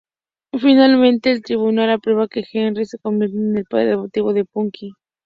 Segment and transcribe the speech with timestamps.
[0.59, 4.93] Finalmente, el tribunal aprueba que Henry se convierta en el padre adoptivo de Punky.